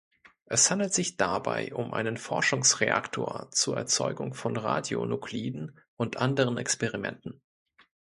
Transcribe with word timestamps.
Es 0.47 0.71
handelt 0.71 0.95
sich 0.95 1.15
dabei 1.17 1.75
um 1.75 1.93
einen 1.93 2.17
Forschungsreaktor 2.17 3.49
zur 3.51 3.77
Erzeugung 3.77 4.33
von 4.33 4.57
Radionukliden 4.57 5.79
und 5.95 6.17
anderen 6.17 6.57
Experimenten. 6.57 7.39